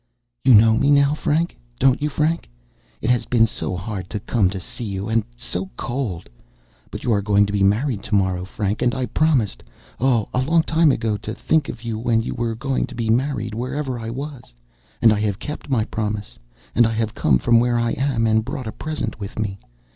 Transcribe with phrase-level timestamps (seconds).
[0.43, 2.49] "You know me now, Frank—don't you, Frank?
[3.01, 6.27] It has been so hard to come to see you, and so cold!
[6.89, 10.63] But you are going to be married to morrow, Frank; and I promised—oh, a long
[10.63, 14.55] time ago—to think of you when you were going to be married wherever I was,
[15.03, 16.39] and I have kept my promise,
[16.73, 19.59] and I have come from where I am and brought a present with me.